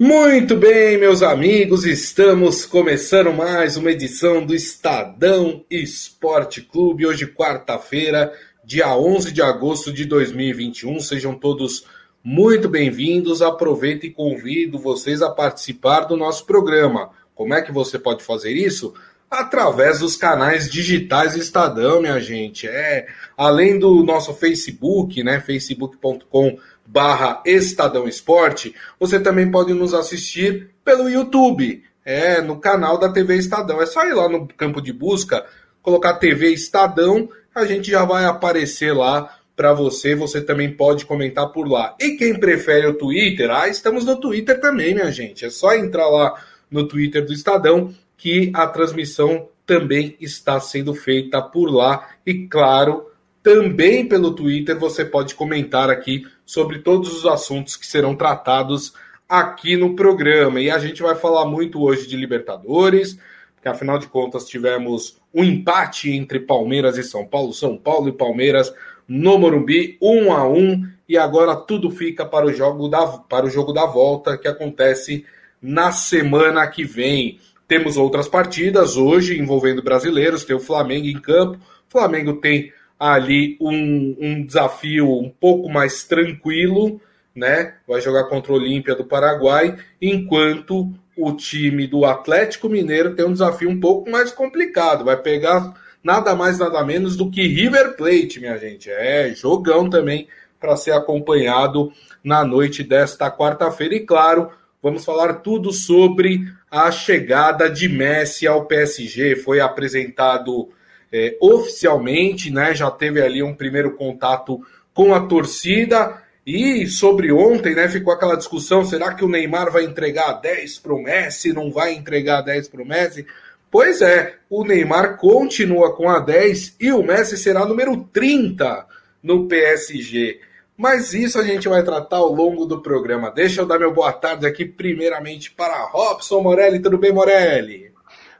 [0.00, 7.04] Muito bem, meus amigos, estamos começando mais uma edição do Estadão Esporte Clube.
[7.04, 8.32] Hoje, quarta-feira,
[8.64, 11.00] dia 11 de agosto de 2021.
[11.00, 11.84] Sejam todos
[12.22, 13.42] muito bem-vindos.
[13.42, 17.10] Aproveito e convido vocês a participar do nosso programa.
[17.34, 18.94] Como é que você pode fazer isso?
[19.30, 22.66] Através dos canais digitais do Estadão, minha gente.
[22.66, 23.06] É,
[23.36, 25.40] além do nosso Facebook, né?
[25.40, 33.10] facebook.com barra Estadão Esporte, você também pode nos assistir pelo YouTube, é, no canal da
[33.10, 33.82] TV Estadão.
[33.82, 35.44] É só ir lá no campo de busca,
[35.82, 41.48] colocar TV Estadão, a gente já vai aparecer lá para você, você também pode comentar
[41.48, 41.94] por lá.
[42.00, 45.44] E quem prefere o Twitter, ah, estamos no Twitter também, minha gente.
[45.44, 46.40] É só entrar lá
[46.70, 53.06] no Twitter do Estadão que a transmissão também está sendo feita por lá e claro,
[53.42, 58.92] também pelo Twitter você pode comentar aqui sobre todos os assuntos que serão tratados
[59.28, 60.60] aqui no programa.
[60.60, 63.18] E a gente vai falar muito hoje de Libertadores,
[63.54, 68.12] porque afinal de contas tivemos um empate entre Palmeiras e São Paulo, São Paulo e
[68.12, 68.72] Palmeiras
[69.06, 73.50] no Morumbi, um a um, e agora tudo fica para o jogo da, para o
[73.50, 75.24] jogo da volta que acontece
[75.60, 77.38] na semana que vem.
[77.68, 81.58] Temos outras partidas hoje envolvendo brasileiros, tem o Flamengo em campo.
[81.58, 86.98] O Flamengo tem ali um, um desafio um pouco mais tranquilo,
[87.36, 87.74] né?
[87.86, 93.32] Vai jogar contra o Olímpia do Paraguai, enquanto o time do Atlético Mineiro tem um
[93.32, 95.04] desafio um pouco mais complicado.
[95.04, 98.90] Vai pegar nada mais, nada menos do que River Plate, minha gente.
[98.90, 100.26] É jogão também
[100.58, 101.92] para ser acompanhado
[102.24, 103.94] na noite desta quarta-feira.
[103.94, 104.50] E claro,
[104.82, 109.36] vamos falar tudo sobre a chegada de Messi ao PSG.
[109.36, 110.68] Foi apresentado
[111.12, 112.74] é, oficialmente, né?
[112.74, 114.60] Já teve ali um primeiro contato
[114.92, 116.22] com a torcida.
[116.46, 120.94] E sobre ontem, né, ficou aquela discussão: será que o Neymar vai entregar 10 para
[120.94, 121.52] o Messi?
[121.52, 123.26] Não vai entregar 10 para o Messi?
[123.70, 128.86] Pois é, o Neymar continua com a 10 e o Messi será número 30
[129.22, 130.40] no PSG.
[130.78, 133.32] Mas isso a gente vai tratar ao longo do programa.
[133.32, 136.80] Deixa eu dar meu boa tarde aqui, primeiramente, para Robson Morelli.
[136.80, 137.92] Tudo bem, Morelli?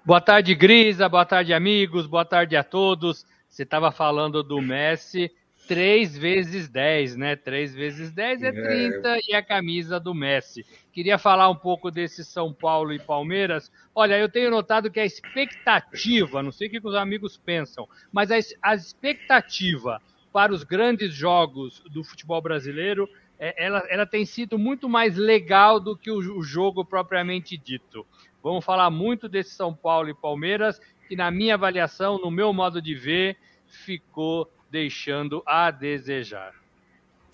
[0.05, 1.09] Boa tarde, Grisa.
[1.09, 2.07] Boa tarde, amigos.
[2.07, 3.27] Boa tarde a todos.
[3.49, 5.33] Você estava falando do Messi.
[5.67, 7.35] 3 vezes 10, né?
[7.35, 9.19] 3 vezes 10 é 30 é.
[9.29, 10.65] e a camisa do Messi.
[10.93, 13.71] Queria falar um pouco desse São Paulo e Palmeiras.
[13.93, 18.31] Olha, eu tenho notado que a expectativa, não sei o que os amigos pensam, mas
[18.31, 20.01] a, a expectativa
[20.33, 23.09] para os grandes jogos do futebol brasileiro,
[23.39, 28.07] é, ela, ela tem sido muito mais legal do que o, o jogo propriamente dito.
[28.43, 32.81] Vamos falar muito desse São Paulo e Palmeiras, que na minha avaliação, no meu modo
[32.83, 36.53] de ver, ficou deixando a desejar.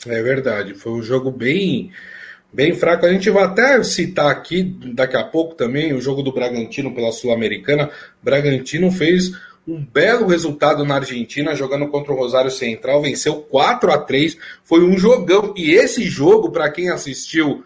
[0.07, 1.93] É verdade, foi um jogo bem
[2.53, 3.05] bem fraco.
[3.05, 7.11] A gente vai até citar aqui daqui a pouco também o jogo do Bragantino pela
[7.11, 7.91] Sul-Americana.
[8.23, 9.33] Bragantino fez
[9.67, 14.85] um belo resultado na Argentina jogando contra o Rosário Central, venceu 4 a 3, foi
[14.85, 15.55] um jogão.
[15.57, 17.65] E esse jogo para quem assistiu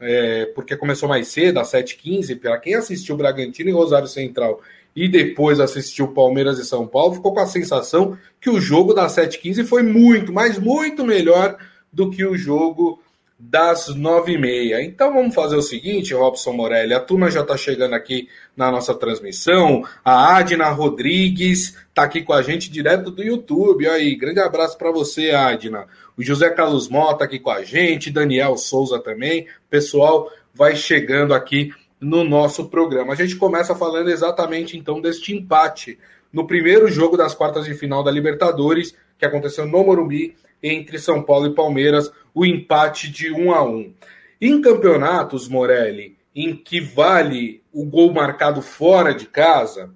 [0.00, 4.60] é, porque começou mais cedo, às 7h15, para quem assistiu Bragantino e Rosário Central
[4.96, 9.14] e depois assistiu Palmeiras e São Paulo, ficou com a sensação que o jogo das
[9.14, 11.56] 7h15 foi muito, mas muito melhor
[11.92, 13.00] do que o jogo
[13.42, 14.82] das 9h30.
[14.82, 18.94] Então vamos fazer o seguinte, Robson Morelli, a turma já está chegando aqui na nossa
[18.94, 24.76] transmissão, a Adna Rodrigues está aqui com a gente direto do YouTube, aí, grande abraço
[24.76, 25.86] para você, Adna.
[26.18, 31.72] O José Carlos Mota aqui com a gente, Daniel Souza também, pessoal vai chegando aqui
[31.98, 33.14] no nosso programa.
[33.14, 35.98] A gente começa falando exatamente então deste empate
[36.30, 41.22] no primeiro jogo das quartas de final da Libertadores, que aconteceu no Morumbi, entre São
[41.22, 43.94] Paulo e Palmeiras, o empate de 1 a 1.
[44.40, 49.90] Em campeonatos, Morelli, em que vale o gol marcado fora de casa,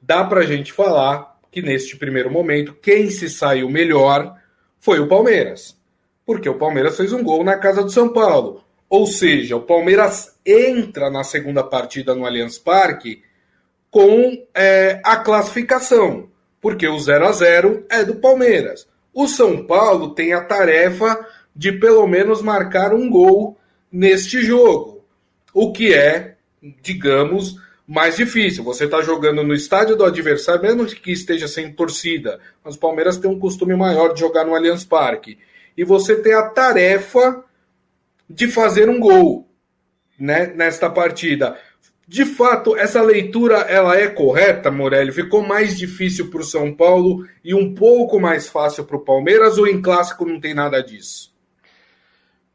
[0.00, 4.36] dá para a gente falar que neste primeiro momento quem se saiu melhor
[4.78, 5.76] foi o Palmeiras.
[6.26, 8.62] Porque o Palmeiras fez um gol na casa do São Paulo.
[8.88, 13.22] Ou seja, o Palmeiras entra na segunda partida no Allianz Parque
[13.90, 16.28] com é, a classificação,
[16.60, 18.86] porque o 0 a 0 é do Palmeiras.
[19.12, 21.18] O São Paulo tem a tarefa
[21.58, 23.58] de pelo menos marcar um gol
[23.90, 25.04] neste jogo,
[25.52, 26.36] o que é,
[26.80, 28.62] digamos, mais difícil.
[28.62, 33.16] Você está jogando no estádio do adversário, mesmo que esteja sem torcida, mas o Palmeiras
[33.16, 35.36] tem um costume maior de jogar no Allianz Parque.
[35.76, 37.42] E você tem a tarefa
[38.30, 39.48] de fazer um gol
[40.16, 41.58] né, nesta partida.
[42.06, 45.10] De fato, essa leitura ela é correta, Morelli?
[45.10, 49.58] Ficou mais difícil para o São Paulo e um pouco mais fácil para o Palmeiras
[49.58, 51.36] ou em clássico não tem nada disso?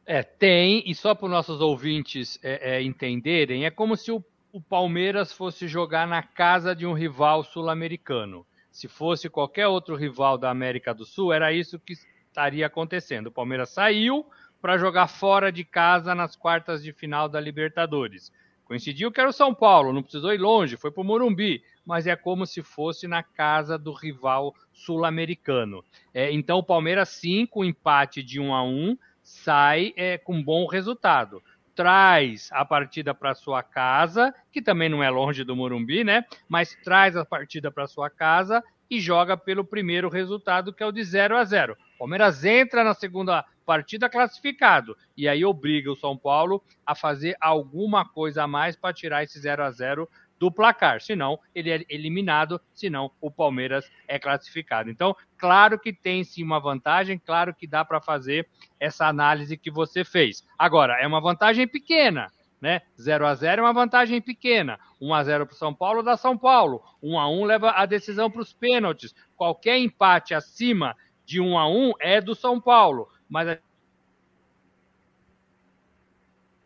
[0.05, 4.23] É, tem, e só para os nossos ouvintes é, é, entenderem, é como se o,
[4.51, 8.45] o Palmeiras fosse jogar na casa de um rival sul-americano.
[8.69, 13.27] Se fosse qualquer outro rival da América do Sul, era isso que estaria acontecendo.
[13.27, 14.25] O Palmeiras saiu
[14.61, 18.31] para jogar fora de casa nas quartas de final da Libertadores.
[18.65, 22.07] Coincidiu que era o São Paulo, não precisou ir longe, foi para o Morumbi, mas
[22.07, 25.83] é como se fosse na casa do rival sul-americano.
[26.13, 30.67] É, então o Palmeiras, sim, com empate de 1 a 1 sai é, com bom
[30.67, 31.41] resultado.
[31.75, 36.23] Traz a partida para sua casa, que também não é longe do Morumbi, né?
[36.47, 40.91] Mas traz a partida para sua casa e joga pelo primeiro resultado, que é o
[40.91, 41.75] de 0 a 0.
[41.97, 48.07] Palmeiras entra na segunda partida classificado e aí obriga o São Paulo a fazer alguma
[48.07, 50.09] coisa a mais para tirar esse 0 a 0
[50.39, 54.89] do placar, senão ele é eliminado, senão o Palmeiras é classificado.
[54.89, 58.47] Então, claro que tem sim uma vantagem, claro que dá para fazer
[58.80, 60.45] essa análise que você fez.
[60.57, 62.81] Agora, é uma vantagem pequena, né?
[63.00, 64.80] 0 a 0 é uma vantagem pequena.
[65.01, 66.81] 1 a 0 para o São Paulo dá São Paulo.
[67.01, 69.13] 1 a 1 leva a decisão para os pênaltis.
[69.36, 70.95] Qualquer empate acima
[71.25, 73.59] de 1 a 1 é do São Paulo, mas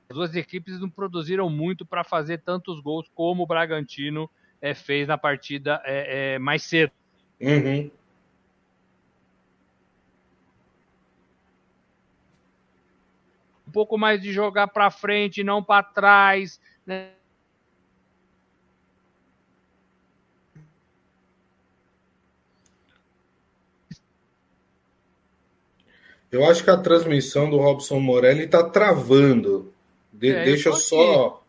[0.09, 4.29] as duas equipes não produziram muito para fazer tantos gols como o Bragantino
[4.61, 6.91] é, fez na partida é, é, mais cedo.
[7.41, 7.91] Uhum.
[13.67, 16.59] Um pouco mais de jogar para frente, não para trás.
[16.85, 17.11] Né?
[26.31, 29.73] Eu acho que a transmissão do Robson Morelli está travando.
[30.17, 31.43] De, é, deixa eu só.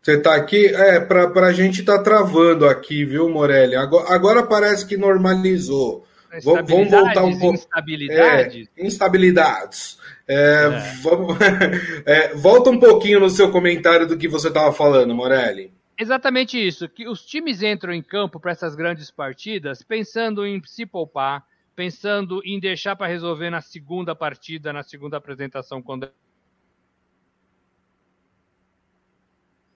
[0.00, 0.66] Você tá aqui?
[0.66, 3.76] É, pra, pra gente tá travando aqui, viu, Morelli?
[3.76, 6.06] Agora, agora parece que normalizou.
[6.42, 7.54] Vamos voltar um pouco.
[7.54, 8.68] Instabilidades?
[8.76, 9.98] É, instabilidades.
[10.26, 10.94] É, é.
[11.02, 11.36] Vamos...
[12.06, 15.72] É, volta um pouquinho no seu comentário do que você estava falando, Morelli.
[15.98, 16.88] Exatamente isso.
[16.88, 21.44] Que os times entram em campo para essas grandes partidas pensando em se poupar,
[21.76, 26.10] pensando em deixar para resolver na segunda partida, na segunda apresentação, quando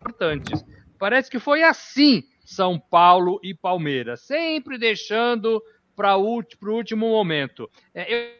[0.00, 0.64] importantes.
[0.98, 5.62] Parece que foi assim São Paulo e Palmeiras, sempre deixando
[5.94, 7.70] para o último momento.
[7.94, 8.36] É, eu...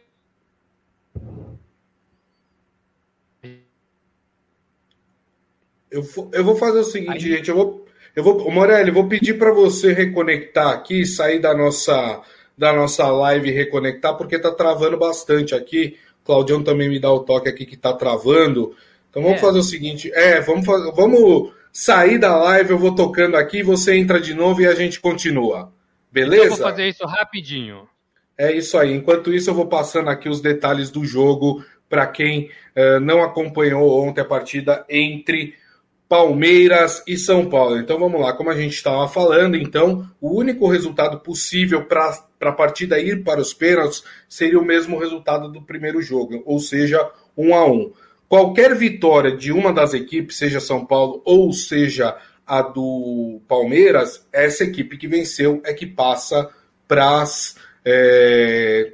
[5.89, 7.37] Eu, eu vou fazer o seguinte, Aí...
[7.37, 7.49] gente.
[7.49, 12.21] Eu vou, eu vou, Morelli, vou pedir para você reconectar aqui, sair da nossa,
[12.57, 15.97] da nossa live e reconectar, porque tá travando bastante aqui.
[16.25, 18.75] Claudião também me dá o toque aqui que tá travando.
[19.17, 19.41] Então vamos é.
[19.41, 23.95] fazer o seguinte, é, vamos fazer, vamos sair da live, eu vou tocando aqui, você
[23.95, 25.73] entra de novo e a gente continua.
[26.11, 26.43] Beleza?
[26.43, 27.87] Eu vou fazer isso rapidinho.
[28.37, 28.93] É isso aí.
[28.93, 34.07] Enquanto isso, eu vou passando aqui os detalhes do jogo para quem uh, não acompanhou
[34.07, 35.55] ontem a partida entre
[36.07, 37.79] Palmeiras e São Paulo.
[37.79, 42.51] Então vamos lá, como a gente estava falando, então o único resultado possível para a
[42.51, 47.55] partida ir para os pênaltis seria o mesmo resultado do primeiro jogo, ou seja, um
[47.55, 47.91] a um.
[48.29, 54.63] Qualquer vitória de uma das equipes, seja São Paulo ou seja a do Palmeiras, essa
[54.63, 56.49] equipe que venceu é que passa
[56.87, 57.23] para
[57.85, 58.93] é,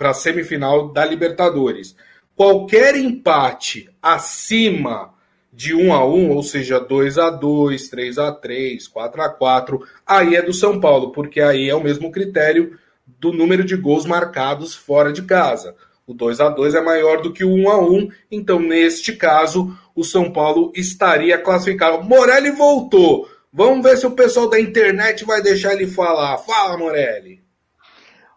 [0.00, 1.96] a semifinal da Libertadores.
[2.36, 5.14] Qualquer empate acima
[5.52, 9.86] de 1 a 1, ou seja, 2 a 2, 3 a 3, 4 a 4,
[10.04, 12.76] aí é do São Paulo, porque aí é o mesmo critério
[13.06, 15.76] do número de gols marcados fora de casa.
[16.06, 19.76] O 2 a 2 é maior do que o 1 a 1 então neste caso
[19.94, 22.02] o São Paulo estaria classificado.
[22.02, 23.28] Morelli voltou.
[23.52, 26.36] Vamos ver se o pessoal da internet vai deixar ele falar.
[26.38, 27.42] Fala, Morelli.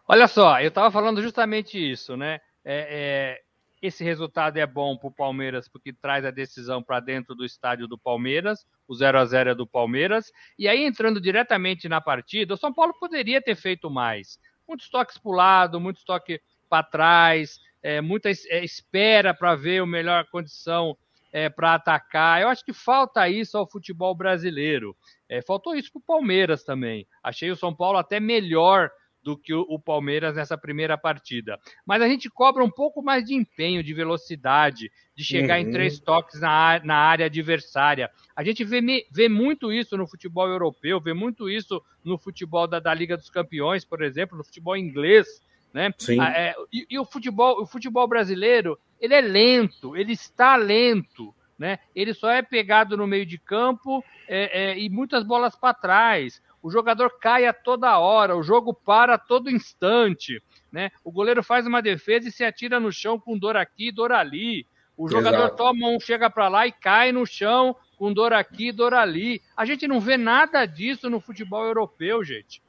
[0.07, 2.39] Olha só, eu estava falando justamente isso, né?
[2.63, 3.41] É, é,
[3.81, 7.87] esse resultado é bom para o Palmeiras porque traz a decisão para dentro do estádio
[7.87, 10.31] do Palmeiras, o 0 a 0 é do Palmeiras.
[10.57, 14.39] E aí, entrando diretamente na partida, o São Paulo poderia ter feito mais.
[14.67, 19.81] Muitos toques para o lado, muitos toques para trás, é, muita é, espera para ver
[19.81, 20.97] a melhor condição
[21.31, 22.41] é, para atacar.
[22.41, 24.95] Eu acho que falta isso ao futebol brasileiro.
[25.29, 27.07] É, faltou isso para o Palmeiras também.
[27.23, 28.89] Achei o São Paulo até melhor
[29.23, 31.59] do que o, o, Palmeiras nessa primeira partida.
[31.85, 35.67] Mas a gente cobra um pouco mais de empenho, de velocidade, de chegar uhum.
[35.67, 38.09] em três toques na, na área adversária.
[38.33, 38.81] A gente vê,
[39.11, 43.29] vê muito isso no futebol europeu, vê muito isso no futebol da, da Liga dos
[43.29, 45.41] Campeões, por exemplo, no futebol inglês
[45.77, 45.93] né?
[45.95, 46.19] Sim.
[46.19, 51.31] Ah, é, e, e, o futebol, o futebol brasileiro, ele é lento, ele está lento,
[51.57, 51.77] né?
[51.95, 56.41] Ele só é pegado no meio de campo é, é, e muitas bolas para trás.
[56.63, 60.41] O jogador cai a toda hora, o jogo para a todo instante,
[60.71, 60.89] né?
[61.03, 64.65] O goleiro faz uma defesa e se atira no chão com dor aqui, dor ali.
[64.97, 65.57] O jogador Exato.
[65.57, 69.43] toma um, chega para lá e cai no chão com dor aqui, dor ali.
[69.55, 72.63] A gente não vê nada disso no futebol europeu, gente.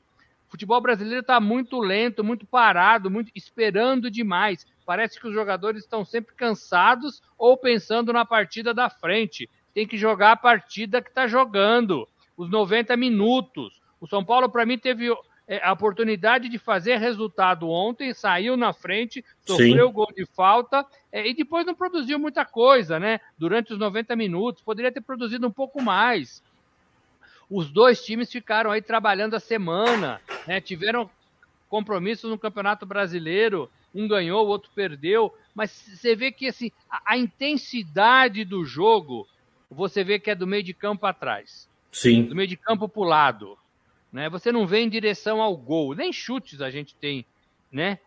[0.48, 4.66] O futebol brasileiro está muito lento, muito parado, muito esperando demais.
[4.86, 9.48] Parece que os jogadores estão sempre cansados ou pensando na partida da frente.
[9.74, 13.78] Tem que jogar a partida que está jogando, os 90 minutos.
[14.00, 15.14] O São Paulo, para mim, teve
[15.46, 19.92] é, a oportunidade de fazer resultado ontem, saiu na frente, sofreu Sim.
[19.92, 23.20] gol de falta é, e depois não produziu muita coisa, né?
[23.36, 26.42] Durante os 90 minutos, poderia ter produzido um pouco mais.
[27.50, 30.60] Os dois times ficaram aí trabalhando a semana, né?
[30.60, 31.10] Tiveram
[31.68, 37.12] compromissos no Campeonato Brasileiro, um ganhou, o outro perdeu, mas você vê que assim, a,
[37.12, 39.26] a intensidade do jogo,
[39.70, 41.68] você vê que é do meio de campo atrás.
[41.90, 42.24] Sim.
[42.24, 43.58] Do meio de campo para o lado.
[44.12, 44.28] Né?
[44.30, 47.24] Você não vê em direção ao gol, nem chutes a gente tem,
[47.70, 47.98] né?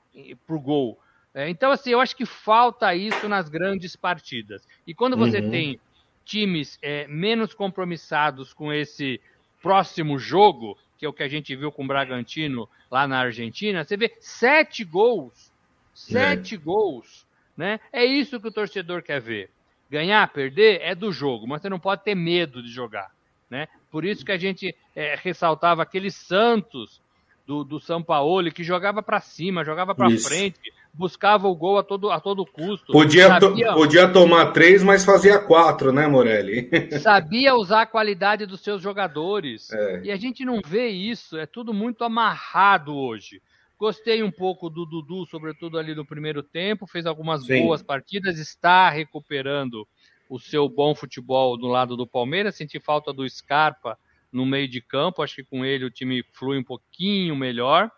[0.45, 1.00] Pro gol.
[1.33, 4.67] É, então, assim, eu acho que falta isso nas grandes partidas.
[4.86, 5.50] E quando você uhum.
[5.50, 5.79] tem
[6.25, 9.19] times é, menos compromissados com esse
[9.62, 13.84] próximo jogo, que é o que a gente viu com o Bragantino lá na Argentina,
[13.84, 15.51] você vê sete gols.
[15.94, 16.58] Sete é.
[16.58, 17.25] gols.
[17.56, 17.80] Né?
[17.91, 19.50] É isso que o torcedor quer ver.
[19.89, 23.12] Ganhar, perder é do jogo, mas você não pode ter medo de jogar.
[23.50, 23.68] Né?
[23.89, 27.01] Por isso que a gente é, ressaltava aquele Santos
[27.46, 30.60] do, do São Paulo que jogava para cima, jogava para frente,
[30.93, 32.91] buscava o gol a todo, a todo custo.
[32.91, 36.69] Podia, sabia, to, podia tomar três, mas fazia quatro, né, Morelli?
[37.01, 39.71] sabia usar a qualidade dos seus jogadores.
[39.71, 40.01] É.
[40.05, 43.41] E a gente não vê isso, é tudo muito amarrado hoje.
[43.77, 47.63] Gostei um pouco do Dudu, sobretudo ali no primeiro tempo, fez algumas Sim.
[47.63, 49.88] boas partidas, está recuperando
[50.29, 53.98] o seu bom futebol do lado do Palmeiras, senti falta do Scarpa
[54.31, 57.91] no meio de campo, acho que com ele o time flui um pouquinho melhor.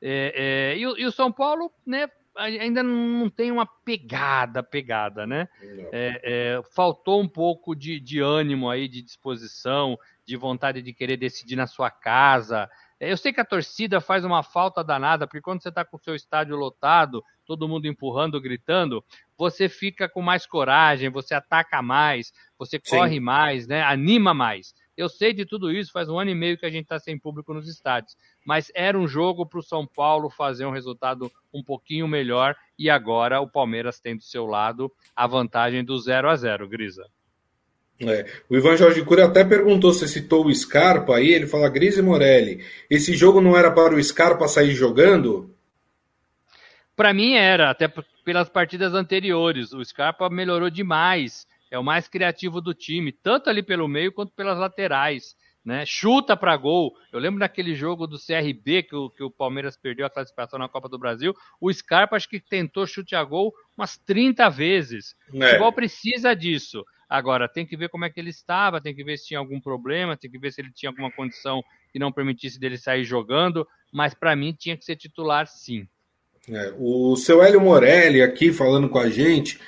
[0.00, 5.48] É, é, e, e, o São Paulo, né, ainda não tem uma pegada, pegada, né?
[5.92, 11.16] É, é, faltou um pouco de, de ânimo aí, de disposição, de vontade de querer
[11.16, 12.68] decidir na sua casa.
[12.98, 15.96] É, eu sei que a torcida faz uma falta danada, porque quando você está com
[15.96, 19.04] o seu estádio lotado, todo mundo empurrando, gritando,
[19.36, 23.20] você fica com mais coragem, você ataca mais, você corre Sim.
[23.20, 23.82] mais, né?
[23.82, 24.74] anima mais.
[24.96, 27.18] Eu sei de tudo isso, faz um ano e meio que a gente está sem
[27.18, 28.16] público nos estádios.
[28.44, 32.88] Mas era um jogo para o São Paulo fazer um resultado um pouquinho melhor e
[32.88, 37.06] agora o Palmeiras tem do seu lado a vantagem do 0 a 0 Grisa.
[38.00, 38.26] É.
[38.48, 42.62] O Ivan Jorge Cury até perguntou se citou o Scarpa aí, ele fala, Grise Morelli,
[42.90, 45.54] esse jogo não era para o Scarpa sair jogando?
[46.94, 47.90] Para mim era, até
[48.24, 49.72] pelas partidas anteriores.
[49.72, 54.32] O Scarpa melhorou demais, é o mais criativo do time, tanto ali pelo meio quanto
[54.32, 55.36] pelas laterais.
[55.64, 55.84] Né?
[55.84, 56.94] Chuta para gol.
[57.12, 60.68] Eu lembro daquele jogo do CRB que o, que o Palmeiras perdeu a classificação na
[60.68, 61.34] Copa do Brasil.
[61.60, 65.16] O Scarpa acho que tentou chute a gol umas 30 vezes.
[65.34, 65.36] É.
[65.36, 66.84] O futebol precisa disso.
[67.08, 69.60] Agora, tem que ver como é que ele estava, tem que ver se tinha algum
[69.60, 73.66] problema, tem que ver se ele tinha alguma condição que não permitisse dele sair jogando,
[73.92, 75.88] mas para mim tinha que ser titular sim.
[76.48, 79.58] É, o seu Hélio Morelli aqui falando com a gente,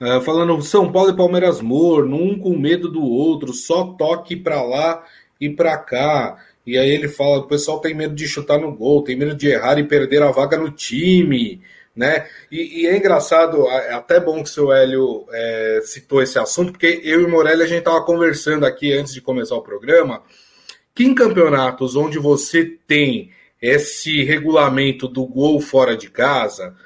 [0.00, 4.62] uh, falando São Paulo e Palmeiras morno, um com medo do outro, só toque para
[4.62, 5.04] lá
[5.40, 6.36] e para cá.
[6.66, 9.48] E aí ele fala, o pessoal tem medo de chutar no gol, tem medo de
[9.48, 11.62] errar e perder a vaga no time
[11.96, 12.26] né?
[12.52, 16.72] E, e, é engraçado, é até bom que o seu Hélio é, citou esse assunto,
[16.72, 20.22] porque eu e o Morelli a gente estava conversando aqui antes de começar o programa,
[20.94, 23.30] que em campeonatos onde você tem
[23.62, 26.76] esse regulamento do gol fora de casa,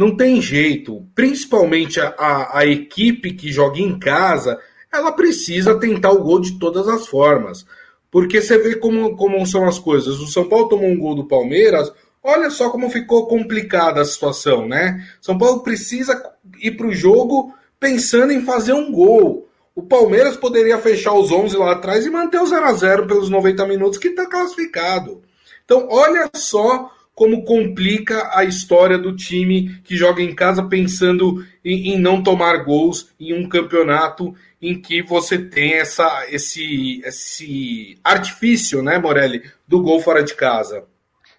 [0.00, 4.58] não tem jeito, principalmente a, a equipe que joga em casa,
[4.90, 7.66] ela precisa tentar o gol de todas as formas.
[8.10, 10.18] Porque você vê como, como são as coisas.
[10.18, 11.92] O São Paulo tomou um gol do Palmeiras,
[12.22, 15.06] Olha só como ficou complicada a situação, né?
[15.22, 16.22] São Paulo precisa
[16.58, 19.48] ir para o jogo pensando em fazer um gol.
[19.74, 23.30] O Palmeiras poderia fechar os 11 lá atrás e manter o 0 a 0 pelos
[23.30, 25.22] 90 minutos que está classificado.
[25.64, 26.90] Então, olha só
[27.20, 32.64] como complica a história do time que joga em casa pensando em, em não tomar
[32.64, 39.82] gols em um campeonato em que você tem essa, esse, esse artifício, né, Morelli, do
[39.82, 40.86] gol fora de casa.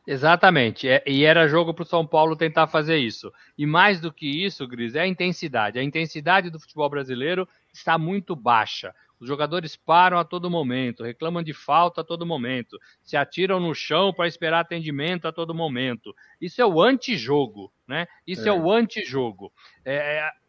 [0.05, 0.87] Exatamente.
[0.87, 3.33] É, e era jogo para o São Paulo tentar fazer isso.
[3.57, 5.79] E mais do que isso, Gris, é a intensidade.
[5.79, 8.93] A intensidade do futebol brasileiro está muito baixa.
[9.21, 13.75] Os jogadores param a todo momento, reclamam de falta a todo momento, se atiram no
[13.75, 16.11] chão para esperar atendimento a todo momento.
[16.41, 18.07] Isso é o antijogo, né?
[18.25, 19.53] Isso é, é o antijogo.
[19.85, 20.41] É, é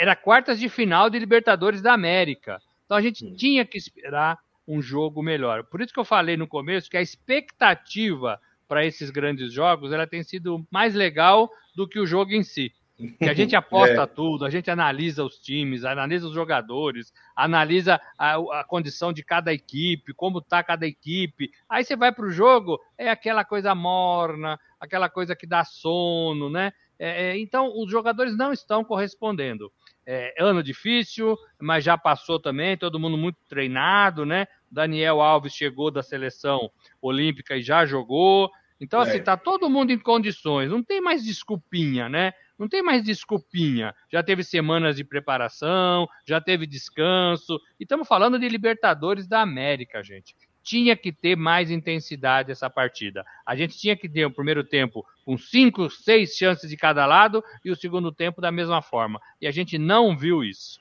[0.00, 2.62] era quartas de final de Libertadores da América.
[2.84, 5.64] Então a gente tinha que esperar um jogo melhor.
[5.64, 10.06] Por isso que eu falei no começo que a expectativa para esses grandes jogos, ela
[10.06, 12.72] tem sido mais legal do que o jogo em si.
[13.18, 14.06] Que a gente aposta é.
[14.06, 19.52] tudo, a gente analisa os times, analisa os jogadores, analisa a, a condição de cada
[19.52, 21.50] equipe, como está cada equipe.
[21.68, 26.50] Aí você vai para o jogo, é aquela coisa morna, aquela coisa que dá sono,
[26.50, 26.72] né?
[26.98, 29.72] É, é, então, os jogadores não estão correspondendo.
[30.04, 34.46] É, ano difícil, mas já passou também, todo mundo muito treinado, né?
[34.70, 38.50] Daniel Alves chegou da seleção olímpica e já jogou.
[38.78, 39.22] Então, assim, é.
[39.22, 42.32] tá todo mundo em condições, não tem mais desculpinha, né?
[42.60, 43.94] Não tem mais desculpinha.
[44.12, 47.58] Já teve semanas de preparação, já teve descanso.
[47.80, 50.36] E estamos falando de Libertadores da América, gente.
[50.62, 53.24] Tinha que ter mais intensidade essa partida.
[53.46, 57.42] A gente tinha que ter o primeiro tempo com cinco, seis chances de cada lado
[57.64, 59.18] e o segundo tempo da mesma forma.
[59.40, 60.78] E a gente não viu isso.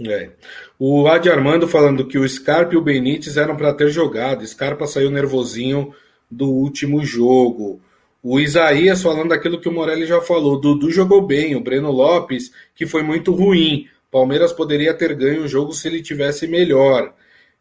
[0.00, 0.30] É.
[0.78, 4.46] O Adi Armando falando que o Scarpa e o Benítez eram para ter jogado.
[4.46, 5.94] Scarpa saiu nervosinho
[6.30, 7.78] do último jogo.
[8.26, 10.58] O Isaías falando daquilo que o Morelli já falou.
[10.58, 13.86] Dudu jogou bem, o Breno Lopes, que foi muito ruim.
[14.10, 17.12] Palmeiras poderia ter ganho o jogo se ele tivesse melhor.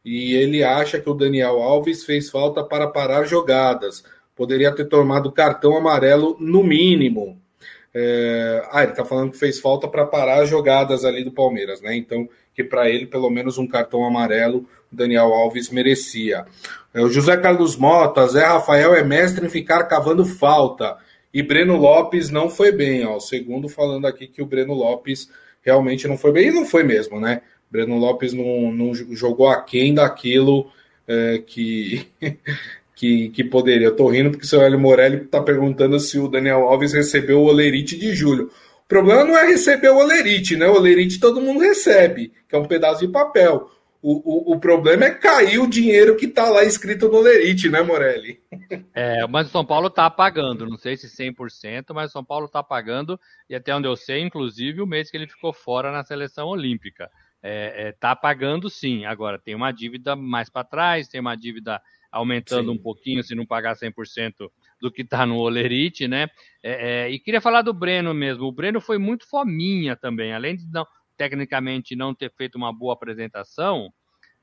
[0.06, 4.06] E ele acha que o Daniel Alves fez falta para parar jogadas.
[4.34, 7.43] Poderia ter tomado cartão amarelo no mínimo.
[7.94, 8.68] É...
[8.72, 11.96] Ah, ele está falando que fez falta para parar as jogadas ali do Palmeiras, né?
[11.96, 16.46] Então, que para ele, pelo menos um cartão amarelo, o Daniel Alves merecia.
[16.94, 20.98] É, o José Carlos Mota, Zé Rafael é mestre em ficar cavando falta.
[21.34, 23.18] E Breno Lopes não foi bem, ó.
[23.18, 25.30] O segundo falando aqui que o Breno Lopes
[25.64, 27.42] realmente não foi bem, e não foi mesmo, né?
[27.72, 30.72] Breno Lopes não, não jogou aquém daquilo
[31.08, 32.08] é, que
[33.04, 33.88] que, que poderia.
[33.88, 37.42] Eu tô rindo porque o seu Hélio Morelli está perguntando se o Daniel Alves recebeu
[37.42, 38.46] o Olerite de julho.
[38.86, 40.70] O problema não é receber o Olerite, né?
[40.70, 43.70] O Olerite todo mundo recebe, que é um pedaço de papel.
[44.02, 47.82] O, o, o problema é cair o dinheiro que está lá escrito no Olerite, né,
[47.82, 48.40] Morelli?
[48.96, 52.46] É, mas o São Paulo está pagando, não sei se 100%, mas o São Paulo
[52.46, 53.20] está pagando,
[53.50, 57.10] e até onde eu sei, inclusive, o mês que ele ficou fora na seleção olímpica.
[57.42, 59.06] É, é, tá pagando sim.
[59.06, 61.82] Agora, tem uma dívida mais para trás, tem uma dívida
[62.14, 62.78] aumentando Sim.
[62.78, 64.50] um pouquinho, se não pagar 100%
[64.80, 66.30] do que está no Olerite, né?
[66.62, 68.46] É, é, e queria falar do Breno mesmo.
[68.46, 70.86] O Breno foi muito fominha também, além de não,
[71.18, 73.92] tecnicamente não ter feito uma boa apresentação,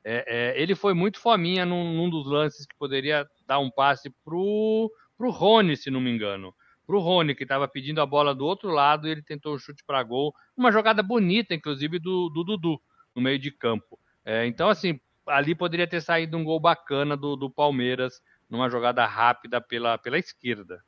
[0.04, 4.11] é, é ele foi muito fominha num, num, dos lances que poderia dar um passe
[4.24, 6.52] pro, pro Rony, se não me engano.
[6.85, 9.59] Pro Rony, que estava pedindo a bola do outro lado e ele tentou o um
[9.59, 10.35] chute para gol.
[10.56, 12.80] Uma jogada bonita, inclusive, do, do Dudu,
[13.14, 13.96] no meio de campo.
[14.24, 14.98] É, então, assim,
[15.31, 20.19] ali poderia ter saído um gol bacana do, do Palmeiras numa jogada rápida pela, pela
[20.19, 20.83] esquerda.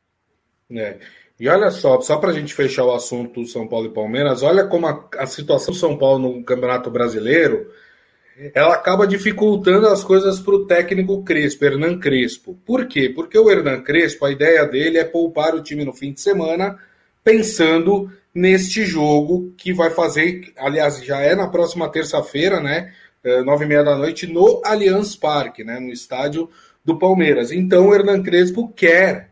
[0.71, 0.99] É.
[1.39, 4.67] E olha só, só para a gente fechar o assunto São Paulo e Palmeiras, olha
[4.67, 7.71] como a, a situação do São Paulo no Campeonato Brasileiro
[8.55, 12.59] ela acaba dificultando as coisas para o técnico Crespo, Hernan Crespo.
[12.65, 13.09] Por quê?
[13.09, 16.79] Porque o Hernan Crespo, a ideia dele é poupar o time no fim de semana,
[17.23, 22.93] pensando neste jogo que vai fazer, aliás, já é na próxima terça-feira, né?
[23.25, 26.51] Eh, nove e meia da noite, no Allianz Parque, né, no estádio
[26.85, 27.53] do Palmeiras.
[27.53, 29.31] Então o Hernan Crespo quer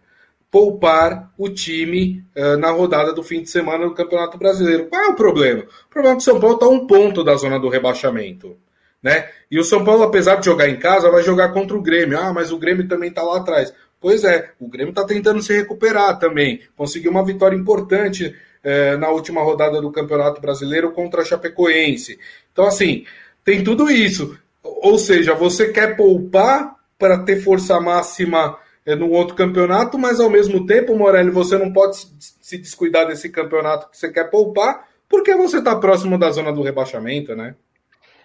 [0.50, 4.86] poupar o time uh, na rodada do fim de semana do Campeonato Brasileiro.
[4.86, 5.62] Qual é o problema?
[5.62, 8.56] O problema é que o São Paulo está um ponto da zona do rebaixamento.
[9.02, 9.28] Né?
[9.50, 12.18] E o São Paulo, apesar de jogar em casa, vai jogar contra o Grêmio.
[12.18, 13.72] Ah, mas o Grêmio também está lá atrás.
[14.00, 16.60] Pois é, o Grêmio está tentando se recuperar também.
[16.76, 22.18] Conseguiu uma vitória importante eh, na última rodada do Campeonato Brasileiro contra a Chapecoense.
[22.52, 23.04] Então, assim,
[23.44, 24.38] tem tudo isso.
[24.62, 30.30] Ou seja, você quer poupar para ter força máxima é, no outro campeonato, mas ao
[30.30, 35.34] mesmo tempo, Morelli, você não pode se descuidar desse campeonato que você quer poupar, porque
[35.34, 37.54] você está próximo da zona do rebaixamento, né?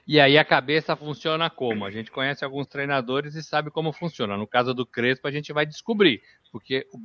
[0.08, 1.84] E aí a cabeça funciona como?
[1.84, 4.38] A gente conhece alguns treinadores e sabe como funciona.
[4.38, 7.00] No caso do Crespo, a gente vai descobrir, porque o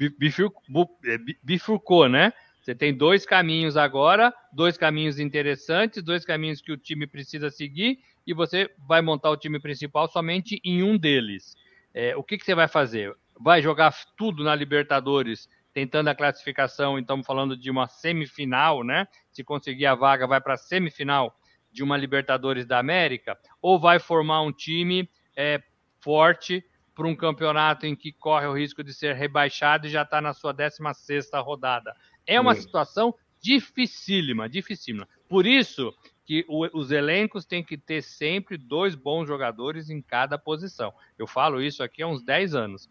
[1.06, 2.32] é, bifurcou, né?
[2.60, 8.00] Você tem dois caminhos agora, dois caminhos interessantes, dois caminhos que o time precisa seguir,
[8.26, 11.56] e você vai montar o time principal somente em um deles.
[11.94, 13.14] É, o que, que você vai fazer?
[13.38, 19.08] Vai jogar tudo na Libertadores, tentando a classificação, então falando de uma semifinal, né?
[19.32, 21.34] Se conseguir a vaga, vai para a semifinal
[21.72, 25.62] de uma Libertadores da América, ou vai formar um time é,
[26.00, 30.20] forte para um campeonato em que corre o risco de ser rebaixado e já está
[30.20, 31.94] na sua 16 rodada.
[32.26, 35.08] É uma situação dificílima, dificílima.
[35.28, 40.38] Por isso que o, os elencos têm que ter sempre dois bons jogadores em cada
[40.38, 40.92] posição.
[41.18, 42.88] Eu falo isso aqui há uns 10 anos.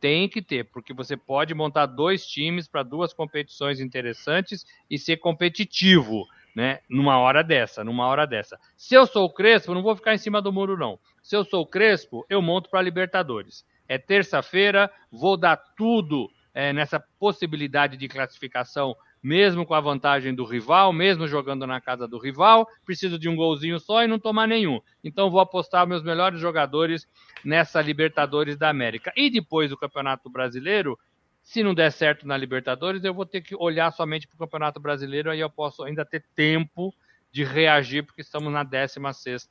[0.00, 5.18] Tem que ter, porque você pode montar dois times para duas competições interessantes e ser
[5.18, 6.80] competitivo, né?
[6.88, 8.58] Numa hora dessa, numa hora dessa.
[8.76, 10.98] Se eu sou o Crespo, não vou ficar em cima do muro, não.
[11.22, 13.64] Se eu sou o Crespo, eu monto para Libertadores.
[13.86, 20.44] É terça-feira, vou dar tudo é, nessa possibilidade de classificação mesmo com a vantagem do
[20.44, 24.48] rival, mesmo jogando na casa do rival, preciso de um golzinho só e não tomar
[24.48, 24.80] nenhum.
[25.04, 27.06] Então vou apostar meus melhores jogadores
[27.44, 29.12] nessa Libertadores da América.
[29.14, 30.98] E depois do Campeonato Brasileiro,
[31.42, 34.80] se não der certo na Libertadores, eu vou ter que olhar somente para o Campeonato
[34.80, 36.94] Brasileiro, aí eu posso ainda ter tempo
[37.30, 39.48] de reagir, porque estamos na 16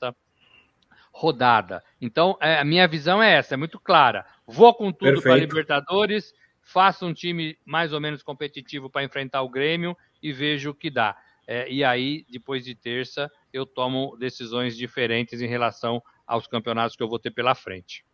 [1.12, 1.84] rodada.
[2.00, 4.26] Então, é, a minha visão é essa, é muito clara.
[4.46, 6.34] Vou com tudo para a Libertadores,
[6.72, 10.90] faço um time mais ou menos competitivo para enfrentar o Grêmio e vejo o que
[10.90, 11.16] dá.
[11.48, 17.02] É, e aí, depois de terça, eu tomo decisões diferentes em relação aos campeonatos que
[17.02, 18.06] eu vou ter pela frente.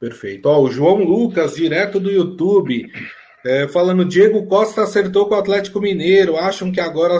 [0.00, 0.46] Perfeito.
[0.46, 2.90] Ó, o João Lucas, direto do YouTube,
[3.46, 6.36] é, falando: Diego Costa acertou com o Atlético Mineiro.
[6.36, 7.16] Acham que agora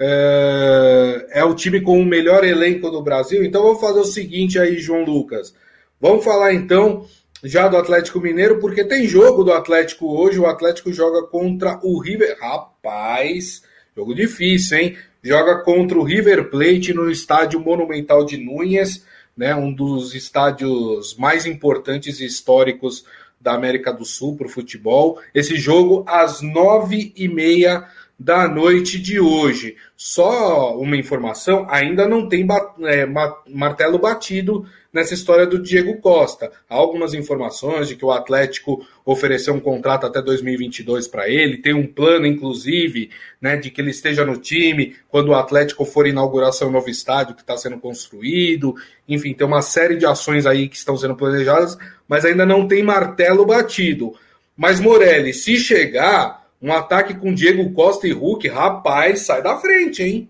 [0.00, 3.44] é, é, o time com o melhor elenco do Brasil?
[3.44, 5.54] Então vamos fazer o seguinte aí, João Lucas.
[6.00, 7.06] Vamos falar então
[7.42, 10.38] já do Atlético Mineiro, porque tem jogo do Atlético hoje.
[10.38, 12.36] O Atlético joga contra o River.
[12.40, 13.62] Rapaz,
[13.96, 14.96] jogo difícil, hein?
[15.22, 19.04] Joga contra o River Plate no estádio Monumental de Núñez,
[19.36, 19.54] né?
[19.54, 23.04] Um dos estádios mais importantes e históricos
[23.40, 25.20] da América do Sul para o futebol.
[25.34, 27.86] Esse jogo às nove e meia
[28.18, 29.76] da noite de hoje.
[29.96, 32.46] Só uma informação: ainda não tem
[32.82, 33.06] é,
[33.48, 36.50] martelo batido nessa história do Diego Costa.
[36.68, 41.74] Há algumas informações de que o Atlético ofereceu um contrato até 2022 para ele, tem
[41.74, 46.52] um plano, inclusive, né, de que ele esteja no time quando o Atlético for inaugurar
[46.52, 48.74] seu novo estádio que está sendo construído.
[49.08, 52.82] Enfim, tem uma série de ações aí que estão sendo planejadas, mas ainda não tem
[52.82, 54.14] martelo batido.
[54.56, 60.02] Mas Morelli, se chegar um ataque com Diego Costa e Hulk, rapaz, sai da frente,
[60.02, 60.28] hein?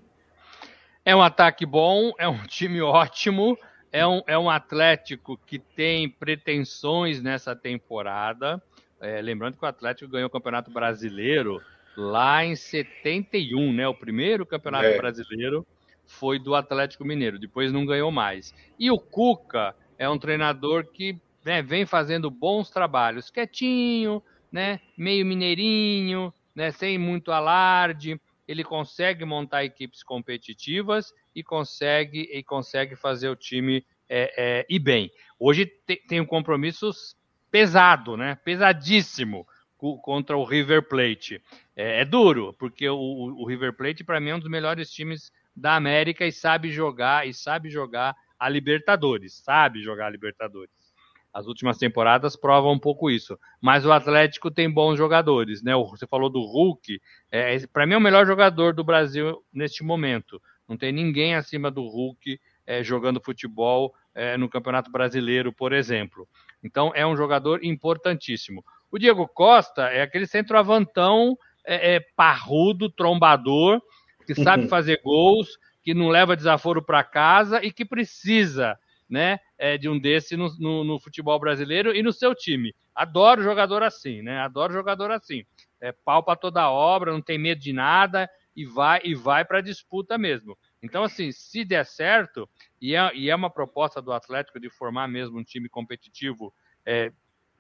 [1.05, 3.59] É um ataque bom, é um time ótimo,
[3.93, 8.63] é um, é um Atlético que tem pretensões nessa temporada.
[9.01, 11.63] É, lembrando que o Atlético ganhou o Campeonato Brasileiro
[11.97, 13.89] lá em 71, né?
[13.89, 14.97] O primeiro Campeonato é.
[14.97, 15.67] Brasileiro
[16.07, 18.55] foi do Atlético Mineiro, depois não ganhou mais.
[18.79, 25.25] E o Cuca é um treinador que né, vem fazendo bons trabalhos, quietinho, né, meio
[25.27, 33.29] mineirinho, né, sem muito alarde, ele consegue montar equipes competitivas e consegue e consegue fazer
[33.29, 35.13] o time é, é, ir bem.
[35.39, 36.91] Hoje tem, tem um compromisso
[37.51, 39.47] pesado, né, pesadíssimo
[40.03, 41.41] contra o River Plate.
[41.77, 45.31] É, é duro, porque o, o River Plate para mim é um dos melhores times
[45.55, 50.73] da América e sabe jogar e sabe jogar a Libertadores, sabe jogar a Libertadores.
[51.39, 53.39] As últimas temporadas provam um pouco isso.
[53.61, 55.73] Mas o Atlético tem bons jogadores, né?
[55.77, 57.01] Você falou do Hulk.
[57.31, 60.43] É, para mim é o melhor jogador do Brasil neste momento.
[60.69, 66.27] Não tem ninguém acima do Hulk é, jogando futebol é, no Campeonato Brasileiro, por exemplo.
[66.61, 68.65] Então é um jogador importantíssimo.
[68.91, 73.81] O Diego Costa é aquele centroavantão é, é parrudo, trombador,
[74.27, 78.77] que sabe fazer gols, que não leva desaforo para casa e que precisa
[79.09, 82.75] né, é, de um desse no, no, no, futebol brasileiro e no seu time.
[82.95, 84.39] Adoro jogador assim, né?
[84.41, 85.45] Adoro jogador assim.
[85.81, 89.61] É pau para toda obra, não tem medo de nada e vai e vai para
[89.61, 90.59] disputa mesmo.
[90.83, 92.49] Então, assim, se der certo,
[92.81, 96.53] e é, e é uma proposta do Atlético de formar mesmo um time competitivo
[96.85, 97.13] é,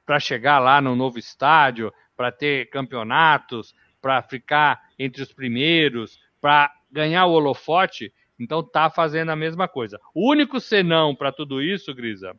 [0.04, 6.72] para chegar lá no novo estádio, para ter campeonatos, para ficar entre os primeiros, para
[6.90, 10.00] ganhar o holofote, então tá fazendo a mesma coisa.
[10.14, 12.36] O único senão para tudo isso, Grisa,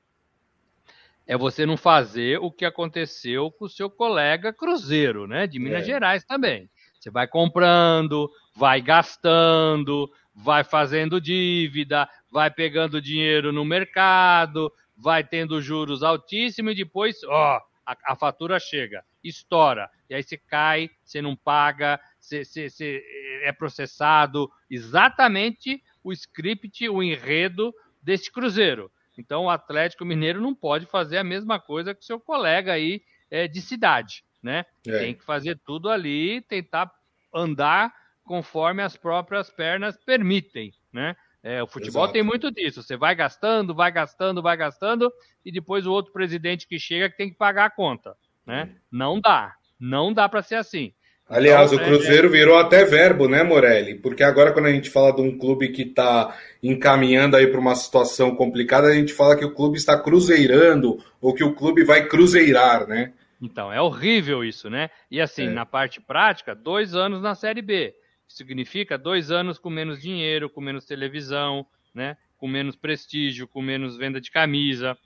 [1.27, 5.45] é você não fazer o que aconteceu com o seu colega Cruzeiro, né?
[5.45, 5.85] De Minas é.
[5.85, 6.69] Gerais também.
[6.99, 15.61] Você vai comprando, vai gastando, vai fazendo dívida, vai pegando dinheiro no mercado, vai tendo
[15.61, 19.89] juros altíssimos e depois, ó, a, a fatura chega, estoura.
[20.09, 23.03] E aí você cai, você não paga, você, você, você
[23.43, 28.91] é processado exatamente o script, o enredo deste Cruzeiro.
[29.17, 33.47] Então o Atlético Mineiro não pode fazer a mesma coisa que seu colega aí é,
[33.47, 34.65] de cidade, né?
[34.87, 34.99] É.
[34.99, 36.91] Tem que fazer tudo ali, tentar
[37.33, 37.93] andar
[38.23, 41.15] conforme as próprias pernas permitem, né?
[41.41, 42.13] É, o futebol Exato.
[42.13, 42.83] tem muito disso.
[42.83, 45.11] Você vai gastando, vai gastando, vai gastando,
[45.43, 48.15] e depois o outro presidente que chega que tem que pagar a conta.
[48.45, 48.75] Né?
[48.91, 49.55] Não dá.
[49.79, 50.93] Não dá para ser assim.
[51.29, 52.33] Aliás, então, o Cruzeiro é, é...
[52.33, 53.93] virou até verbo, né, Morelli?
[53.93, 57.75] Porque agora, quando a gente fala de um clube que está encaminhando aí para uma
[57.75, 62.07] situação complicada, a gente fala que o clube está cruzeirando ou que o clube vai
[62.07, 63.13] cruzeirar, né?
[63.39, 64.89] Então, é horrível isso, né?
[65.09, 65.49] E assim, é.
[65.49, 67.93] na parte prática, dois anos na Série B.
[68.27, 72.17] Significa dois anos com menos dinheiro, com menos televisão, né?
[72.37, 74.97] Com menos prestígio, com menos venda de camisa.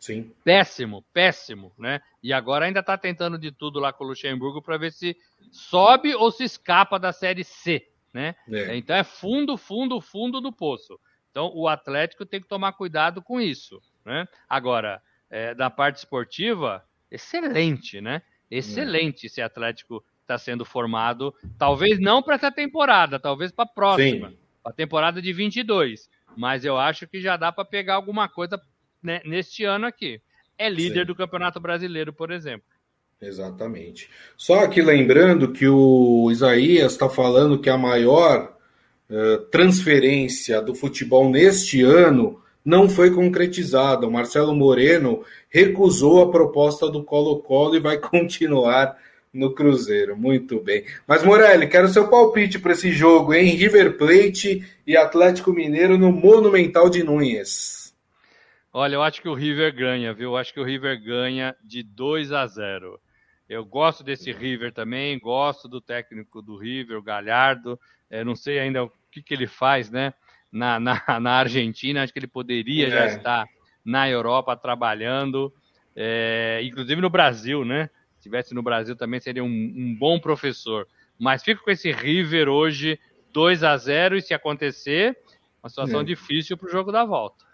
[0.00, 0.32] Sim.
[0.42, 2.00] Péssimo, péssimo, né?
[2.22, 5.14] E agora ainda está tentando de tudo lá com o Luxemburgo para ver se
[5.52, 8.34] sobe ou se escapa da Série C, né?
[8.50, 8.74] É.
[8.76, 10.98] Então é fundo, fundo, fundo do poço.
[11.30, 14.26] Então o Atlético tem que tomar cuidado com isso, né?
[14.48, 18.22] Agora, é, da parte esportiva, excelente, né?
[18.50, 19.28] Excelente é.
[19.28, 24.32] esse Atlético está sendo formado, talvez não para essa temporada, talvez para a próxima,
[24.64, 26.08] a temporada de 22.
[26.36, 28.58] Mas eu acho que já dá para pegar alguma coisa
[29.02, 30.20] né, neste ano aqui.
[30.58, 31.06] É líder Sim.
[31.06, 32.66] do Campeonato Brasileiro, por exemplo.
[33.20, 34.08] Exatamente.
[34.36, 38.56] Só que lembrando que o Isaías está falando que a maior
[39.10, 44.06] uh, transferência do futebol neste ano não foi concretizada.
[44.06, 48.96] O Marcelo Moreno recusou a proposta do Colo-Colo e vai continuar
[49.32, 50.16] no Cruzeiro.
[50.16, 50.84] Muito bem.
[51.06, 53.54] Mas, Morelli, quero seu palpite para esse jogo, hein?
[53.54, 57.79] River Plate e Atlético Mineiro no Monumental de Núñez.
[58.72, 60.30] Olha, eu acho que o River ganha, viu?
[60.30, 63.00] Eu acho que o River ganha de 2 a 0.
[63.48, 67.78] Eu gosto desse River também, gosto do técnico do River, o Galhardo.
[68.08, 70.14] É, não sei ainda o que, que ele faz, né?
[70.52, 72.90] Na, na, na Argentina, acho que ele poderia é.
[72.90, 73.46] já estar
[73.84, 75.52] na Europa trabalhando,
[75.96, 77.90] é, inclusive no Brasil, né?
[78.12, 80.86] Se estivesse no Brasil também seria um, um bom professor.
[81.18, 83.00] Mas fico com esse River hoje
[83.32, 85.18] 2 a 0 e se acontecer,
[85.60, 86.04] uma situação é.
[86.04, 87.49] difícil para o jogo da volta.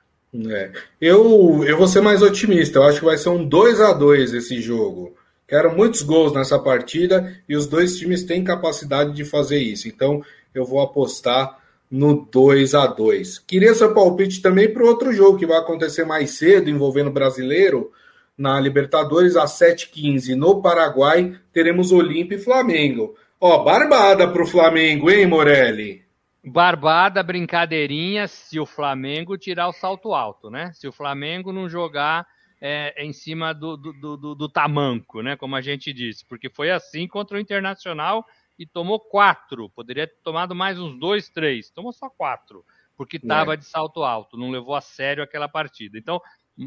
[0.51, 0.73] É.
[1.01, 2.79] Eu, eu vou ser mais otimista.
[2.79, 5.15] Eu acho que vai ser um 2 a 2 esse jogo.
[5.49, 9.87] Quero muitos gols nessa partida e os dois times têm capacidade de fazer isso.
[9.87, 10.23] Então
[10.55, 15.39] eu vou apostar no 2 a 2 Queria seu palpite também para o outro jogo
[15.39, 17.93] que vai acontecer mais cedo, envolvendo brasileiro,
[18.37, 20.35] na Libertadores, às 7h15.
[20.35, 23.15] No Paraguai, teremos Olímpia e Flamengo.
[23.41, 26.06] Ó, barbada para o Flamengo, hein, Morelli?
[26.49, 30.73] Barbada, brincadeirinha, se o Flamengo tirar o salto alto, né?
[30.73, 32.25] Se o Flamengo não jogar
[32.61, 35.37] é, em cima do, do, do, do, tamanco, né?
[35.37, 38.25] Como a gente disse, porque foi assim contra o Internacional
[38.57, 39.69] e tomou quatro.
[39.71, 41.69] Poderia ter tomado mais uns dois, três.
[41.69, 42.65] Tomou só quatro,
[42.97, 43.57] porque estava é.
[43.57, 45.99] de salto alto, não levou a sério aquela partida.
[45.99, 46.23] Então,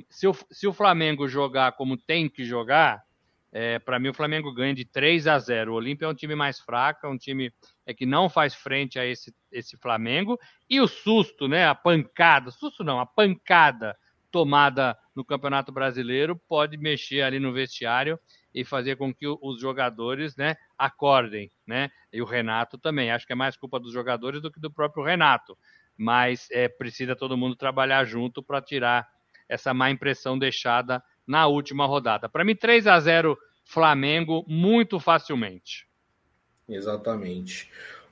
[0.09, 3.01] se o, se o Flamengo jogar como tem que jogar,
[3.51, 5.71] é, para mim, o Flamengo ganha de 3 a 0.
[5.71, 7.51] O Olímpia é um time mais fraco, é um time
[7.85, 10.39] é, que não faz frente a esse, esse Flamengo.
[10.69, 11.67] E o susto, né?
[11.67, 13.97] A pancada, susto não, a pancada
[14.31, 18.19] tomada no Campeonato Brasileiro pode mexer ali no vestiário
[18.53, 21.49] e fazer com que os jogadores né, acordem.
[21.65, 21.89] Né?
[22.13, 23.11] E o Renato também.
[23.11, 25.57] Acho que é mais culpa dos jogadores do que do próprio Renato.
[25.97, 29.07] Mas é, precisa todo mundo trabalhar junto para tirar
[29.47, 32.27] essa má impressão deixada na última rodada.
[32.27, 35.85] Para mim, 3 a 0 Flamengo muito facilmente.
[36.67, 37.69] Exatamente.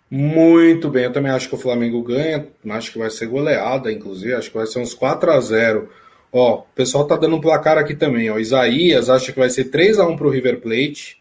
[0.09, 4.35] Muito bem, eu também acho que o Flamengo ganha, acho que vai ser goleada, inclusive,
[4.35, 5.89] acho que vai ser uns 4 a 0
[6.31, 8.37] Ó, o pessoal tá dando um placar aqui também, ó.
[8.37, 11.19] Isaías acha que vai ser 3 a 1 pro River Plate.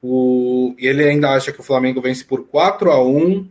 [0.00, 0.74] O...
[0.78, 3.48] Ele ainda acha que o Flamengo vence por 4 a 1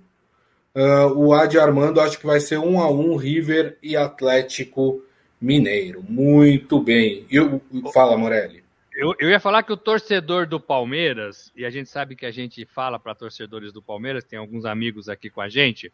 [0.75, 5.01] uh, O Adi Armando acha que vai ser 1 a 1 River e Atlético
[5.41, 6.03] Mineiro.
[6.07, 7.25] Muito bem.
[7.29, 7.61] Eu,
[7.93, 8.63] fala, Morelli.
[8.93, 12.31] Eu, eu ia falar que o torcedor do Palmeiras, e a gente sabe que a
[12.31, 15.91] gente fala para torcedores do Palmeiras, tem alguns amigos aqui com a gente.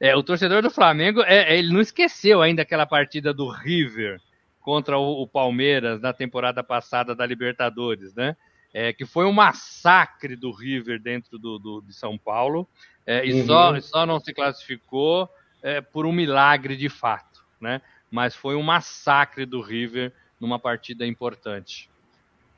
[0.00, 4.20] É, o torcedor do Flamengo, é, é, ele não esqueceu ainda aquela partida do River
[4.60, 8.36] contra o, o Palmeiras na temporada passada da Libertadores, né?
[8.72, 12.68] É, que foi um massacre do River dentro do, do de São Paulo,
[13.06, 13.46] é, e uhum.
[13.46, 15.28] só, só não se classificou
[15.62, 17.80] é, por um milagre de fato, né?
[18.10, 21.88] Mas foi um massacre do River numa partida importante.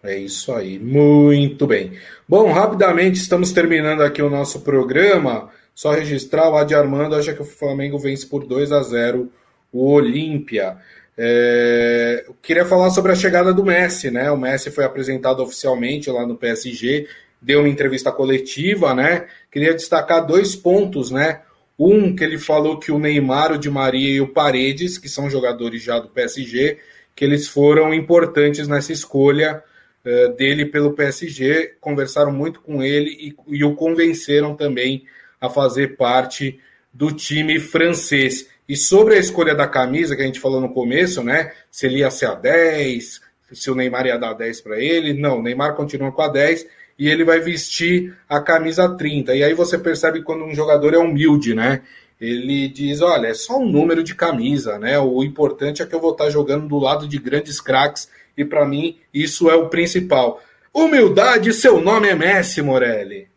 [0.02, 1.98] É isso aí, muito bem.
[2.28, 5.50] Bom, rapidamente estamos terminando aqui o nosso programa.
[5.74, 9.30] Só registrar o Adi Armando acha que o Flamengo vence por 2 a 0
[9.72, 10.76] o Olímpia.
[11.16, 14.30] É, queria falar sobre a chegada do Messi, né?
[14.30, 17.08] O Messi foi apresentado oficialmente lá no PSG,
[17.42, 19.26] deu uma entrevista coletiva, né?
[19.50, 21.42] Queria destacar dois pontos, né?
[21.78, 25.30] Um que ele falou que o Neymar, o Di Maria e o Paredes, que são
[25.30, 26.78] jogadores já do PSG,
[27.14, 29.62] que eles foram importantes nessa escolha
[30.04, 35.04] uh, dele pelo PSG, conversaram muito com ele e, e o convenceram também
[35.40, 36.58] a fazer parte
[36.92, 38.48] do time francês.
[38.68, 41.52] E sobre a escolha da camisa que a gente falou no começo, né?
[41.70, 43.20] Se ele ia ser a 10,
[43.52, 45.14] se o Neymar ia dar 10 para ele.
[45.14, 46.66] Não, o Neymar continua com a 10
[46.98, 49.34] e ele vai vestir a camisa 30.
[49.36, 51.82] E aí você percebe quando um jogador é humilde, né?
[52.20, 54.98] Ele diz: olha, é só um número de camisa, né?
[54.98, 58.66] O importante é que eu vou estar jogando do lado de grandes craques e para
[58.66, 60.42] mim isso é o principal.
[60.74, 63.28] Humildade, seu nome é Messi, Morelli.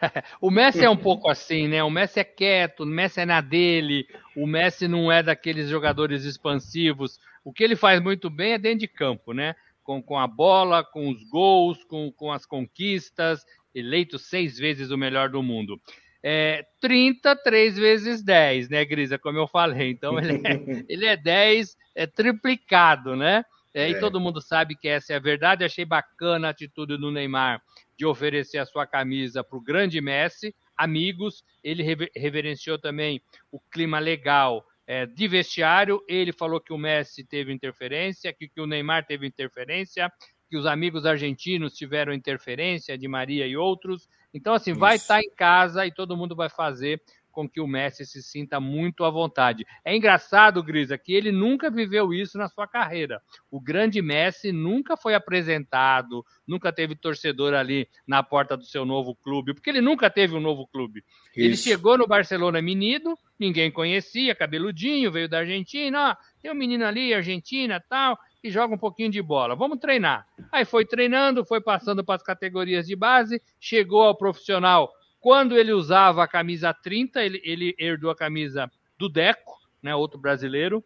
[0.40, 1.82] o Messi é um pouco assim, né?
[1.82, 6.24] O Messi é quieto, o Messi é na dele, o Messi não é daqueles jogadores
[6.24, 7.18] expansivos.
[7.44, 9.54] O que ele faz muito bem é dentro de campo, né?
[9.86, 14.98] Com, com a bola, com os gols, com, com as conquistas, eleito seis vezes o
[14.98, 15.80] melhor do mundo.
[16.20, 19.16] É, 30, 3 vezes 10, né, Grisa?
[19.16, 19.90] Como eu falei.
[19.90, 20.40] Então, ele é,
[20.88, 23.44] ele é 10, é triplicado, né?
[23.72, 23.90] É, é.
[23.90, 25.62] E todo mundo sabe que essa é a verdade.
[25.62, 27.62] Achei bacana a atitude do Neymar
[27.96, 31.44] de oferecer a sua camisa para o grande Messi, amigos.
[31.62, 31.84] Ele
[32.16, 33.22] reverenciou também
[33.52, 36.02] o clima legal é, de vestiário.
[36.08, 40.10] Ele falou que o Messi teve interferência, que, que o Neymar teve interferência,
[40.48, 44.08] que os amigos argentinos tiveram interferência, de Maria e outros.
[44.32, 44.80] Então, assim, Isso.
[44.80, 47.02] vai estar tá em casa e todo mundo vai fazer
[47.36, 49.66] com que o Messi se sinta muito à vontade.
[49.84, 53.20] É engraçado, Grisa, que ele nunca viveu isso na sua carreira.
[53.50, 59.14] O grande Messi nunca foi apresentado, nunca teve torcedor ali na porta do seu novo
[59.14, 61.04] clube, porque ele nunca teve um novo clube.
[61.36, 61.46] Isso.
[61.46, 66.86] Ele chegou no Barcelona menino, ninguém conhecia, cabeludinho, veio da Argentina, ó, tem um menino
[66.86, 69.54] ali, Argentina, tal, que joga um pouquinho de bola.
[69.54, 70.26] Vamos treinar.
[70.50, 75.72] Aí foi treinando, foi passando para as categorias de base, chegou ao profissional quando ele
[75.72, 80.84] usava a camisa 30, ele, ele herdou a camisa do Deco, né, outro brasileiro.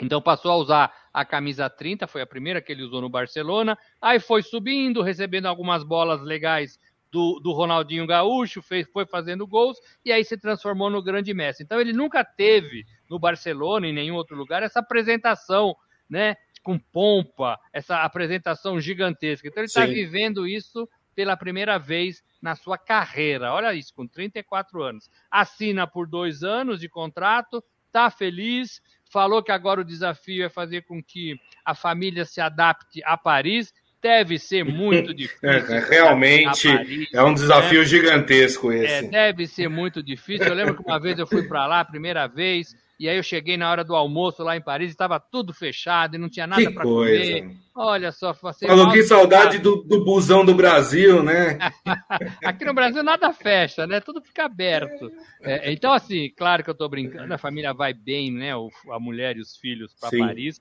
[0.00, 3.76] Então passou a usar a camisa 30, foi a primeira que ele usou no Barcelona.
[4.00, 6.78] Aí foi subindo, recebendo algumas bolas legais
[7.10, 11.62] do, do Ronaldinho Gaúcho, fez, foi fazendo gols e aí se transformou no grande Messi.
[11.62, 15.74] Então ele nunca teve no Barcelona, em nenhum outro lugar, essa apresentação,
[16.08, 19.48] né, com pompa, essa apresentação gigantesca.
[19.48, 23.52] Então ele está vivendo isso pela primeira vez na sua carreira.
[23.52, 25.10] Olha isso, com 34 anos.
[25.30, 30.82] Assina por dois anos de contrato, está feliz, falou que agora o desafio é fazer
[30.82, 33.72] com que a família se adapte a Paris.
[34.02, 35.48] Deve ser muito difícil.
[35.48, 37.86] É, realmente Paris, é um desafio né?
[37.86, 38.92] gigantesco esse.
[38.92, 40.46] É, deve ser muito difícil.
[40.46, 43.22] Eu lembro que uma vez eu fui para lá, a primeira vez, e aí eu
[43.22, 46.70] cheguei na hora do almoço lá em Paris, estava tudo fechado e não tinha nada
[46.72, 47.56] para comer.
[47.74, 51.58] Olha só, Falou que saudade do, do busão do Brasil, né?
[52.42, 54.00] Aqui no Brasil nada fecha, né?
[54.00, 55.12] Tudo fica aberto.
[55.42, 58.52] É, então, assim, claro que eu estou brincando, a família vai bem, né?
[58.90, 60.60] A mulher e os filhos para Paris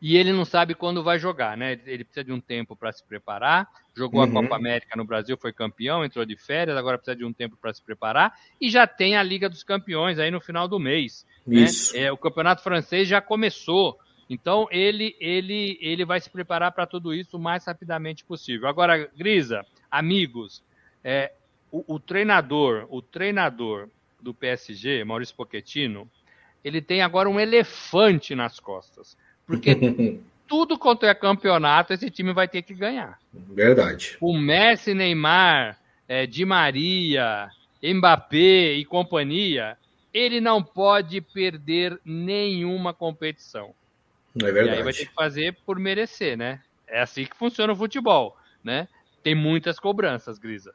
[0.00, 1.78] e ele não sabe quando vai jogar, né?
[1.84, 3.68] Ele precisa de um tempo para se preparar.
[3.96, 4.28] Jogou uhum.
[4.28, 7.56] a Copa América no Brasil, foi campeão, entrou de férias, agora precisa de um tempo
[7.56, 8.32] para se preparar.
[8.60, 11.26] E já tem a Liga dos Campeões aí no final do mês.
[11.44, 11.62] Né?
[11.62, 11.94] Isso.
[11.94, 12.02] Né?
[12.02, 13.98] É, o Campeonato Francês já começou.
[14.30, 18.68] Então ele ele ele vai se preparar para tudo isso o mais rapidamente possível.
[18.68, 20.62] Agora, Grisa, amigos,
[21.02, 21.32] é,
[21.72, 23.88] o, o treinador, o treinador
[24.20, 26.08] do PSG, Maurício Pochettino,
[26.62, 29.16] ele tem agora um elefante nas costas
[29.48, 33.18] porque tudo quanto é campeonato, esse time vai ter que ganhar.
[33.32, 34.16] Verdade.
[34.20, 37.48] O Messi, Neymar, é, Di Maria,
[37.82, 39.76] Mbappé e companhia,
[40.12, 43.74] ele não pode perder nenhuma competição.
[44.36, 44.68] É verdade.
[44.68, 46.60] E aí vai ter que fazer por merecer, né?
[46.86, 48.86] É assim que funciona o futebol, né?
[49.22, 50.72] Tem muitas cobranças, Grisa.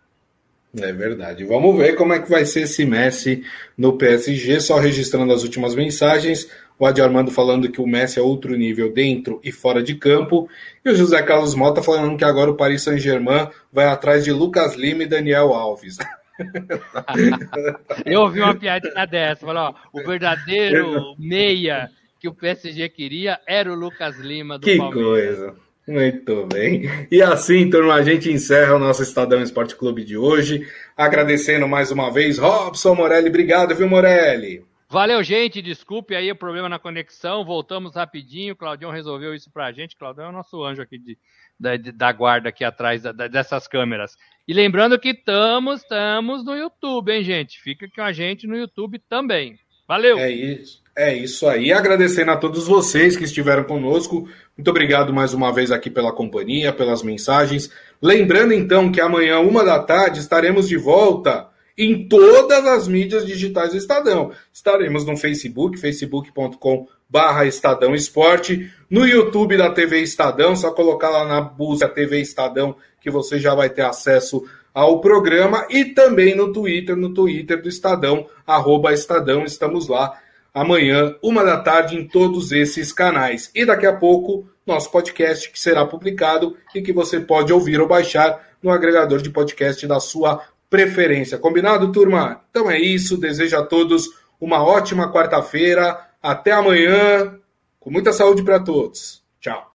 [0.75, 1.43] É verdade.
[1.43, 3.45] Vamos ver como é que vai ser esse Messi
[3.77, 4.59] no PSG.
[4.59, 6.49] Só registrando as últimas mensagens.
[6.77, 10.49] O Adi Armando falando que o Messi é outro nível dentro e fora de campo.
[10.83, 14.75] E o José Carlos Mota falando que agora o Paris Saint-Germain vai atrás de Lucas
[14.75, 15.97] Lima e Daniel Alves.
[18.05, 19.45] Eu ouvi uma piadinha dessa.
[19.45, 24.77] Falou, ó, o verdadeiro meia que o PSG queria era o Lucas Lima do que
[24.77, 25.36] Palmeiras.
[25.36, 25.55] Que coisa.
[25.86, 26.89] Muito bem.
[27.12, 30.65] E assim, turma, a gente encerra o nosso Estadão Esporte Clube de hoje.
[30.95, 33.27] Agradecendo mais uma vez, Robson Morelli.
[33.27, 34.63] Obrigado, viu, Morelli?
[34.93, 35.60] Valeu, gente.
[35.60, 37.43] Desculpe aí o problema na conexão.
[37.43, 38.56] Voltamos rapidinho.
[38.56, 39.97] Claudião resolveu isso pra gente.
[39.97, 41.17] Claudião é o nosso anjo aqui de,
[41.60, 44.15] da, da guarda aqui atrás da, dessas câmeras.
[44.47, 47.60] E lembrando que estamos, estamos no YouTube, hein, gente?
[47.60, 49.58] Fica com a gente no YouTube também.
[49.88, 50.19] Valeu!
[50.19, 50.84] É isso.
[50.95, 51.73] É isso aí.
[51.73, 54.29] Agradecendo a todos vocês que estiveram conosco.
[54.56, 57.71] Muito obrigado mais uma vez aqui pela companhia, pelas mensagens.
[57.99, 63.71] Lembrando então que amanhã, uma da tarde, estaremos de volta em todas as mídias digitais
[63.71, 64.31] do Estadão.
[64.51, 71.25] Estaremos no Facebook, facebook.com barra Estadão Esporte, no YouTube da TV Estadão, só colocar lá
[71.25, 76.51] na busca TV Estadão que você já vai ter acesso ao programa e também no
[76.51, 80.19] Twitter, no Twitter do Estadão, arroba Estadão, estamos lá
[80.54, 83.50] amanhã, uma da tarde, em todos esses canais.
[83.56, 87.87] E daqui a pouco, nosso podcast que será publicado e que você pode ouvir ou
[87.87, 90.41] baixar no agregador de podcast da sua
[90.74, 91.38] preferência.
[91.38, 92.42] Combinado, turma?
[92.50, 93.15] Então é isso.
[93.15, 94.10] Desejo a todos
[94.42, 95.96] uma ótima quarta-feira.
[96.19, 97.38] Até amanhã.
[97.80, 99.24] Com muita saúde para todos.
[99.40, 99.71] Tchau.